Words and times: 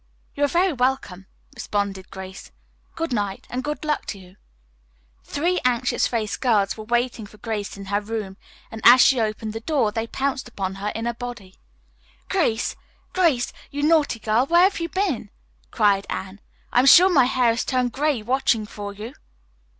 "You 0.33 0.43
are 0.45 0.47
very 0.47 0.73
welcome," 0.73 1.27
responded 1.53 2.09
Grace. 2.09 2.51
"Good 2.95 3.13
night, 3.13 3.45
and 3.51 3.63
good 3.63 3.85
luck 3.85 4.07
to 4.07 4.17
you." 4.17 4.37
Three 5.23 5.59
anxious 5.63 6.07
faced 6.07 6.41
girls 6.41 6.75
were 6.75 6.85
waiting 6.85 7.27
for 7.27 7.37
Grace 7.37 7.77
in 7.77 7.85
her 7.85 8.01
room, 8.01 8.37
and 8.71 8.81
as 8.83 8.99
she 9.01 9.19
opened 9.21 9.53
the 9.53 9.59
door 9.59 9.91
they 9.91 10.07
pounced 10.07 10.47
upon 10.47 10.73
her 10.81 10.87
in 10.95 11.05
a 11.05 11.13
body. 11.13 11.59
"Grace, 12.29 12.75
Grace, 13.13 13.53
you 13.69 13.83
naughty 13.83 14.17
girl, 14.19 14.47
where 14.47 14.63
have 14.63 14.79
you 14.79 14.89
been?" 14.89 15.29
cried 15.69 16.07
Anne. 16.09 16.41
"I 16.73 16.79
am 16.79 16.87
sure 16.87 17.07
my 17.13 17.25
hair 17.25 17.51
has 17.51 17.63
turned 17.63 17.91
gray 17.91 18.23
watching 18.23 18.65
for 18.65 18.93
you." 18.93 19.13